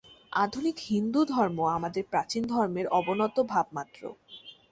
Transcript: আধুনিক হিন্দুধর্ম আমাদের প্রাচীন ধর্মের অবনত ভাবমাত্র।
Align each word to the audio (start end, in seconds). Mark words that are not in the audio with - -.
আধুনিক 0.33 0.77
হিন্দুধর্ম 0.89 1.57
আমাদের 1.77 2.03
প্রাচীন 2.11 2.43
ধর্মের 2.47 2.87
অবনত 2.99 3.35
ভাবমাত্র। 3.51 4.01